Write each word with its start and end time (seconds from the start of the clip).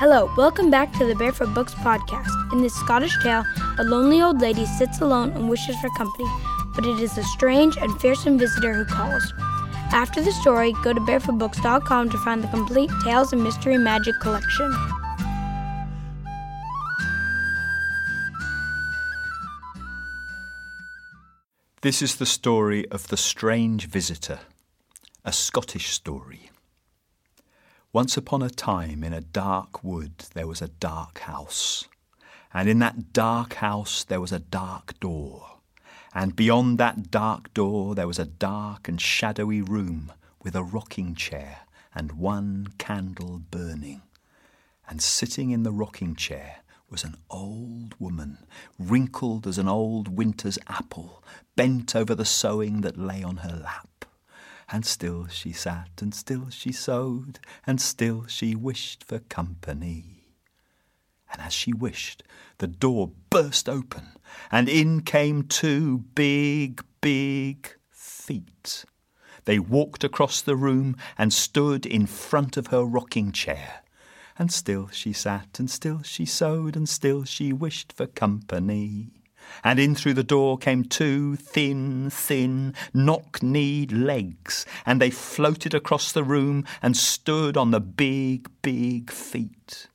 Hello, 0.00 0.32
welcome 0.34 0.70
back 0.70 0.94
to 0.94 1.04
the 1.04 1.14
Barefoot 1.14 1.52
Books 1.52 1.74
podcast. 1.74 2.30
In 2.54 2.62
this 2.62 2.74
Scottish 2.74 3.14
tale, 3.22 3.44
a 3.78 3.84
lonely 3.84 4.22
old 4.22 4.40
lady 4.40 4.64
sits 4.64 5.02
alone 5.02 5.28
and 5.32 5.46
wishes 5.46 5.76
for 5.78 5.90
company, 5.90 6.24
but 6.74 6.86
it 6.86 6.98
is 7.00 7.18
a 7.18 7.22
strange 7.22 7.76
and 7.76 8.00
fearsome 8.00 8.38
visitor 8.38 8.72
who 8.72 8.86
calls. 8.86 9.34
After 9.92 10.22
the 10.22 10.32
story, 10.32 10.72
go 10.82 10.94
to 10.94 11.00
barefootbooks.com 11.02 12.08
to 12.08 12.16
find 12.16 12.42
the 12.42 12.48
complete 12.48 12.90
Tales 13.04 13.34
and 13.34 13.44
Mystery 13.44 13.76
Magic 13.76 14.14
collection. 14.22 14.74
This 21.82 22.00
is 22.00 22.16
the 22.16 22.24
story 22.24 22.90
of 22.90 23.08
The 23.08 23.18
Strange 23.18 23.86
Visitor, 23.86 24.38
a 25.26 25.32
Scottish 25.34 25.90
story. 25.90 26.49
Once 27.92 28.16
upon 28.16 28.40
a 28.40 28.48
time, 28.48 29.02
in 29.02 29.12
a 29.12 29.20
dark 29.20 29.82
wood, 29.82 30.12
there 30.34 30.46
was 30.46 30.62
a 30.62 30.68
dark 30.68 31.18
house. 31.20 31.88
And 32.54 32.68
in 32.68 32.78
that 32.78 33.12
dark 33.12 33.54
house, 33.54 34.04
there 34.04 34.20
was 34.20 34.30
a 34.30 34.38
dark 34.38 34.98
door. 35.00 35.58
And 36.14 36.36
beyond 36.36 36.78
that 36.78 37.10
dark 37.10 37.52
door, 37.52 37.96
there 37.96 38.06
was 38.06 38.20
a 38.20 38.24
dark 38.24 38.86
and 38.86 39.00
shadowy 39.00 39.60
room 39.60 40.12
with 40.40 40.54
a 40.54 40.62
rocking 40.62 41.16
chair 41.16 41.62
and 41.92 42.12
one 42.12 42.68
candle 42.78 43.42
burning. 43.50 44.02
And 44.88 45.02
sitting 45.02 45.50
in 45.50 45.64
the 45.64 45.72
rocking 45.72 46.14
chair 46.14 46.58
was 46.88 47.02
an 47.02 47.16
old 47.28 47.96
woman, 47.98 48.38
wrinkled 48.78 49.48
as 49.48 49.58
an 49.58 49.68
old 49.68 50.06
winter's 50.06 50.60
apple, 50.68 51.24
bent 51.56 51.96
over 51.96 52.14
the 52.14 52.24
sewing 52.24 52.82
that 52.82 52.96
lay 52.96 53.24
on 53.24 53.38
her 53.38 53.56
lap. 53.56 53.89
And 54.72 54.86
still 54.86 55.26
she 55.26 55.52
sat, 55.52 55.90
and 56.00 56.14
still 56.14 56.48
she 56.50 56.70
sewed, 56.70 57.40
and 57.66 57.80
still 57.80 58.26
she 58.26 58.54
wished 58.54 59.02
for 59.02 59.18
company. 59.18 60.28
And 61.32 61.42
as 61.42 61.52
she 61.52 61.72
wished, 61.72 62.22
the 62.58 62.66
door 62.66 63.10
burst 63.30 63.68
open, 63.68 64.12
and 64.50 64.68
in 64.68 65.02
came 65.02 65.42
two 65.42 65.98
big, 66.14 66.84
big 67.00 67.76
feet. 67.90 68.84
They 69.44 69.58
walked 69.58 70.04
across 70.04 70.40
the 70.40 70.56
room 70.56 70.96
and 71.18 71.32
stood 71.32 71.86
in 71.86 72.06
front 72.06 72.56
of 72.56 72.68
her 72.68 72.84
rocking 72.84 73.32
chair. 73.32 73.82
And 74.38 74.52
still 74.52 74.88
she 74.88 75.12
sat, 75.12 75.58
and 75.58 75.70
still 75.70 76.02
she 76.02 76.24
sewed, 76.24 76.76
and 76.76 76.88
still 76.88 77.24
she 77.24 77.52
wished 77.52 77.92
for 77.92 78.06
company. 78.06 79.19
And 79.62 79.78
in 79.78 79.94
through 79.94 80.14
the 80.14 80.24
door 80.24 80.58
came 80.58 80.84
two 80.84 81.36
thin, 81.36 82.10
thin, 82.10 82.74
knock 82.94 83.42
kneed 83.42 83.92
legs, 83.92 84.66
and 84.86 85.00
they 85.00 85.10
floated 85.10 85.74
across 85.74 86.12
the 86.12 86.24
room 86.24 86.64
and 86.82 86.96
stood 86.96 87.56
on 87.56 87.70
the 87.70 87.80
big, 87.80 88.50
big 88.62 89.10
feet. 89.10 89.88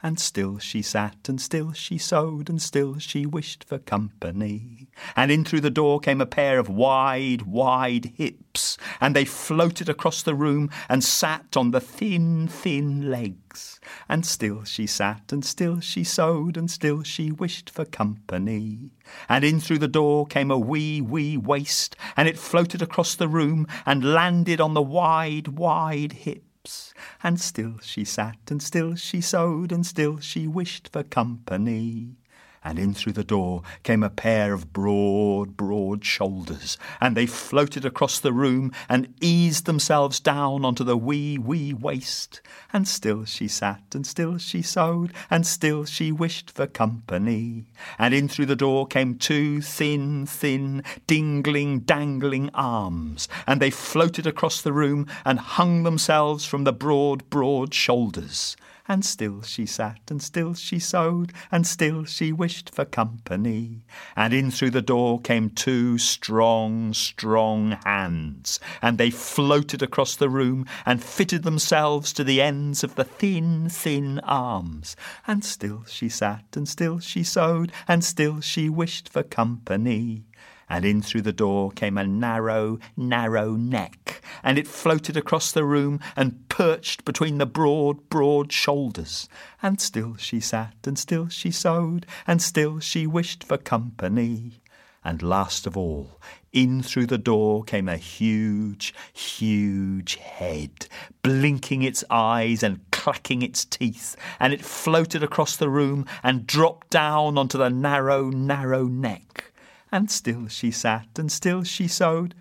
And 0.00 0.20
still 0.20 0.58
she 0.58 0.80
sat, 0.80 1.28
and 1.28 1.40
still 1.40 1.72
she 1.72 1.98
sewed, 1.98 2.48
and 2.48 2.62
still 2.62 3.00
she 3.00 3.26
wished 3.26 3.64
for 3.64 3.78
company. 3.78 4.88
And 5.16 5.32
in 5.32 5.44
through 5.44 5.62
the 5.62 5.70
door 5.70 5.98
came 5.98 6.20
a 6.20 6.26
pair 6.26 6.60
of 6.60 6.68
wide, 6.68 7.42
wide 7.42 8.12
hips, 8.16 8.78
and 9.00 9.16
they 9.16 9.24
floated 9.24 9.88
across 9.88 10.22
the 10.22 10.36
room 10.36 10.70
and 10.88 11.02
sat 11.02 11.56
on 11.56 11.72
the 11.72 11.80
thin, 11.80 12.46
thin 12.46 13.10
legs. 13.10 13.80
And 14.08 14.24
still 14.24 14.64
she 14.64 14.86
sat, 14.86 15.30
and 15.32 15.44
still 15.44 15.80
she 15.80 16.02
sewed, 16.02 16.56
and 16.56 16.70
still 16.70 17.02
she 17.02 17.30
wished 17.30 17.68
for 17.68 17.84
company. 17.84 18.90
And 19.28 19.44
in 19.44 19.60
through 19.60 19.80
the 19.80 19.88
door 19.88 20.26
came 20.26 20.50
a 20.50 20.58
wee, 20.58 21.02
wee 21.02 21.36
waist, 21.36 21.94
and 22.16 22.26
it 22.26 22.38
floated 22.38 22.80
across 22.80 23.14
the 23.14 23.28
room 23.28 23.66
and 23.84 24.14
landed 24.14 24.60
on 24.60 24.72
the 24.72 24.82
wide, 24.82 25.48
wide 25.48 26.12
hips. 26.12 26.94
And 27.22 27.38
still 27.38 27.74
she 27.82 28.04
sat, 28.04 28.38
and 28.48 28.62
still 28.62 28.94
she 28.94 29.20
sewed, 29.20 29.72
and 29.72 29.84
still 29.84 30.18
she 30.18 30.46
wished 30.46 30.88
for 30.88 31.02
company. 31.02 32.16
And 32.64 32.78
in 32.78 32.94
through 32.94 33.12
the 33.12 33.24
door 33.24 33.62
came 33.82 34.02
a 34.02 34.10
pair 34.10 34.52
of 34.52 34.72
broad, 34.72 35.56
broad 35.56 35.67
shoulders, 36.04 36.78
and 37.00 37.16
they 37.16 37.26
floated 37.26 37.84
across 37.84 38.18
the 38.18 38.32
room 38.32 38.72
and 38.88 39.14
eased 39.20 39.66
themselves 39.66 40.20
down 40.20 40.64
onto 40.64 40.84
the 40.84 40.96
wee, 40.96 41.38
wee 41.38 41.72
waist. 41.72 42.40
And 42.72 42.86
still 42.86 43.24
she 43.24 43.48
sat, 43.48 43.82
and 43.94 44.06
still 44.06 44.38
she 44.38 44.62
sewed, 44.62 45.12
and 45.30 45.46
still 45.46 45.84
she 45.84 46.12
wished 46.12 46.50
for 46.50 46.66
company. 46.66 47.66
And 47.98 48.14
in 48.14 48.28
through 48.28 48.46
the 48.46 48.56
door 48.56 48.86
came 48.86 49.16
two 49.16 49.60
thin, 49.60 50.26
thin, 50.26 50.82
dingling, 51.06 51.80
dangling 51.80 52.50
arms, 52.54 53.28
and 53.46 53.60
they 53.60 53.70
floated 53.70 54.26
across 54.26 54.60
the 54.60 54.72
room 54.72 55.06
and 55.24 55.38
hung 55.38 55.82
themselves 55.82 56.44
from 56.44 56.64
the 56.64 56.72
broad, 56.72 57.28
broad 57.30 57.74
shoulders. 57.74 58.56
And 58.90 59.04
still 59.04 59.42
she 59.42 59.66
sat, 59.66 60.00
and 60.08 60.22
still 60.22 60.54
she 60.54 60.78
sewed, 60.78 61.34
and 61.52 61.66
still 61.66 62.04
she 62.04 62.32
wished 62.32 62.74
for 62.74 62.86
company. 62.86 63.84
And 64.16 64.32
in 64.32 64.50
through 64.50 64.70
the 64.70 64.80
door 64.80 65.20
came 65.20 65.50
two 65.50 65.98
strong, 65.98 66.94
strong 66.94 67.72
hands, 67.84 68.58
and 68.80 68.96
they 68.96 69.10
floated 69.10 69.82
across 69.82 70.16
the 70.16 70.30
room 70.30 70.64
and 70.86 71.04
fitted 71.04 71.42
themselves 71.42 72.14
to 72.14 72.24
the 72.24 72.40
ends 72.40 72.82
of 72.82 72.94
the 72.94 73.04
thin, 73.04 73.68
thin 73.68 74.20
arms. 74.20 74.96
And 75.26 75.44
still 75.44 75.84
she 75.86 76.08
sat, 76.08 76.46
and 76.56 76.66
still 76.66 76.98
she 76.98 77.22
sewed, 77.22 77.72
and 77.86 78.02
still 78.02 78.40
she 78.40 78.70
wished 78.70 79.10
for 79.10 79.22
company 79.22 80.24
and 80.68 80.84
in 80.84 81.00
through 81.02 81.22
the 81.22 81.32
door 81.32 81.70
came 81.70 81.96
a 81.96 82.06
narrow, 82.06 82.78
narrow 82.96 83.52
neck, 83.52 84.22
and 84.42 84.58
it 84.58 84.68
floated 84.68 85.16
across 85.16 85.52
the 85.52 85.64
room 85.64 86.00
and 86.16 86.48
perched 86.48 87.04
between 87.04 87.38
the 87.38 87.46
broad, 87.46 88.08
broad 88.10 88.52
shoulders. 88.52 89.28
And 89.62 89.80
still 89.80 90.16
she 90.16 90.40
sat, 90.40 90.76
and 90.84 90.98
still 90.98 91.28
she 91.28 91.50
sewed, 91.50 92.06
and 92.26 92.42
still 92.42 92.80
she 92.80 93.06
wished 93.06 93.44
for 93.44 93.56
company. 93.56 94.60
And 95.04 95.22
last 95.22 95.66
of 95.66 95.76
all, 95.76 96.20
in 96.52 96.82
through 96.82 97.06
the 97.06 97.18
door 97.18 97.62
came 97.62 97.88
a 97.88 97.96
huge, 97.96 98.92
huge 99.12 100.16
head, 100.16 100.86
blinking 101.22 101.82
its 101.82 102.04
eyes 102.10 102.62
and 102.62 102.80
clacking 102.90 103.42
its 103.42 103.64
teeth, 103.64 104.16
and 104.40 104.52
it 104.52 104.64
floated 104.64 105.22
across 105.22 105.56
the 105.56 105.70
room 105.70 106.04
and 106.22 106.46
dropped 106.46 106.90
down 106.90 107.38
onto 107.38 107.56
the 107.56 107.70
narrow, 107.70 108.28
narrow 108.28 108.84
neck 108.84 109.37
and 109.90 110.10
still 110.10 110.48
she 110.48 110.70
sat, 110.70 111.08
and 111.18 111.30
still 111.30 111.62
she 111.62 111.88
sewed. 111.88 112.34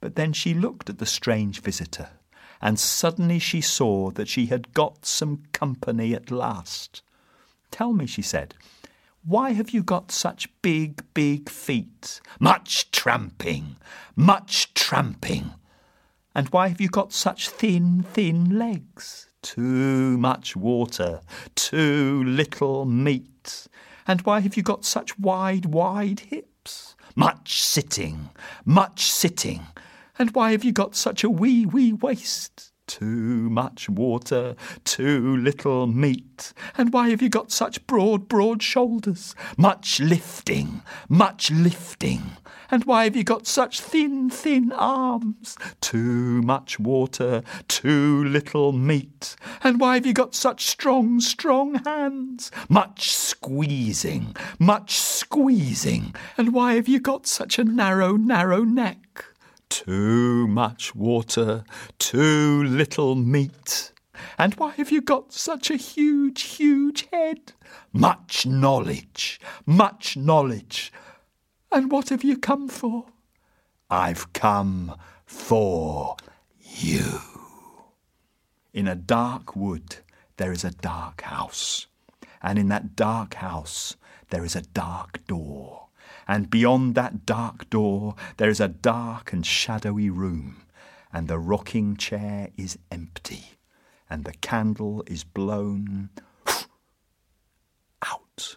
But 0.00 0.14
then 0.14 0.32
she 0.32 0.54
looked 0.54 0.88
at 0.88 0.98
the 0.98 1.06
strange 1.06 1.60
visitor, 1.60 2.10
and 2.60 2.78
suddenly 2.78 3.38
she 3.38 3.60
saw 3.60 4.10
that 4.12 4.28
she 4.28 4.46
had 4.46 4.74
got 4.74 5.04
some 5.06 5.44
company 5.52 6.14
at 6.14 6.30
last. 6.30 7.02
Tell 7.70 7.92
me, 7.92 8.06
she 8.06 8.22
said, 8.22 8.54
why 9.24 9.50
have 9.50 9.70
you 9.70 9.82
got 9.82 10.10
such 10.10 10.48
big, 10.62 11.02
big 11.12 11.50
feet? 11.50 12.20
Much 12.40 12.90
tramping, 12.90 13.76
much 14.16 14.72
tramping. 14.74 15.50
And 16.34 16.48
why 16.48 16.68
have 16.68 16.80
you 16.80 16.88
got 16.88 17.12
such 17.12 17.48
thin, 17.48 18.02
thin 18.02 18.58
legs? 18.58 19.28
Too 19.42 20.16
much 20.16 20.56
water, 20.56 21.20
too 21.54 22.22
little 22.24 22.84
meat. 22.84 23.66
And 24.06 24.22
why 24.22 24.40
have 24.40 24.56
you 24.56 24.62
got 24.62 24.84
such 24.84 25.18
wide, 25.18 25.66
wide 25.66 26.20
hips? 26.20 26.57
Much 27.14 27.62
sitting, 27.62 28.30
much 28.64 29.10
sitting. 29.10 29.66
And 30.18 30.34
why 30.34 30.52
have 30.52 30.64
you 30.64 30.72
got 30.72 30.96
such 30.96 31.24
a 31.24 31.30
wee, 31.30 31.66
wee 31.66 31.92
waist? 31.92 32.72
Too 32.86 33.50
much 33.50 33.88
water, 33.88 34.56
too 34.84 35.36
little 35.36 35.86
meat. 35.86 36.54
And 36.76 36.92
why 36.92 37.10
have 37.10 37.20
you 37.20 37.28
got 37.28 37.52
such 37.52 37.86
broad, 37.86 38.28
broad 38.28 38.62
shoulders? 38.62 39.34
Much 39.58 40.00
lifting, 40.00 40.82
much 41.08 41.50
lifting. 41.50 42.22
And 42.70 42.84
why 42.84 43.04
have 43.04 43.16
you 43.16 43.24
got 43.24 43.46
such 43.46 43.80
thin, 43.80 44.30
thin 44.30 44.72
arms? 44.72 45.56
Too 45.80 46.42
much 46.42 46.78
water, 46.80 47.42
too 47.66 48.24
little 48.24 48.72
meat. 48.72 49.36
And 49.62 49.80
why 49.80 49.94
have 49.94 50.06
you 50.06 50.14
got 50.14 50.34
such 50.34 50.66
strong, 50.66 51.20
strong 51.20 51.76
hands? 51.84 52.50
Much 52.68 53.10
squeezing, 53.38 54.34
much 54.58 54.98
squeezing. 54.98 56.12
And 56.36 56.52
why 56.52 56.74
have 56.74 56.88
you 56.88 56.98
got 56.98 57.24
such 57.26 57.56
a 57.58 57.64
narrow, 57.64 58.16
narrow 58.16 58.64
neck? 58.64 59.24
Too 59.68 60.48
much 60.48 60.92
water, 60.96 61.64
too 62.00 62.64
little 62.64 63.14
meat. 63.14 63.92
And 64.38 64.54
why 64.54 64.72
have 64.72 64.90
you 64.90 65.00
got 65.00 65.32
such 65.32 65.70
a 65.70 65.76
huge, 65.76 66.42
huge 66.42 67.06
head? 67.12 67.52
Much 67.92 68.44
knowledge, 68.44 69.40
much 69.64 70.16
knowledge. 70.16 70.92
And 71.70 71.92
what 71.92 72.08
have 72.08 72.24
you 72.24 72.36
come 72.36 72.68
for? 72.68 73.04
I've 73.88 74.32
come 74.32 74.96
for 75.24 76.16
you. 76.58 77.20
In 78.72 78.88
a 78.88 78.96
dark 78.96 79.54
wood 79.54 79.98
there 80.38 80.50
is 80.50 80.64
a 80.64 80.70
dark 80.70 81.20
house, 81.22 81.87
and 82.42 82.58
in 82.58 82.68
that 82.68 82.96
dark 82.96 83.34
house 83.34 83.96
there 84.30 84.44
is 84.44 84.56
a 84.56 84.62
dark 84.62 85.26
door. 85.26 85.88
And 86.26 86.50
beyond 86.50 86.94
that 86.94 87.24
dark 87.24 87.70
door 87.70 88.14
there 88.36 88.50
is 88.50 88.60
a 88.60 88.68
dark 88.68 89.32
and 89.32 89.44
shadowy 89.44 90.10
room, 90.10 90.62
and 91.12 91.28
the 91.28 91.38
rocking 91.38 91.96
chair 91.96 92.50
is 92.56 92.78
empty, 92.90 93.52
and 94.10 94.24
the 94.24 94.34
candle 94.34 95.02
is 95.06 95.24
blown 95.24 96.10
out. 98.02 98.56